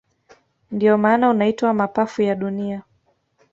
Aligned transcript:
Ndio 0.71 0.97
maana 0.97 1.29
unaitwa 1.29 1.73
mapafu 1.73 2.21
ya 2.21 2.35
dunia 2.35 2.81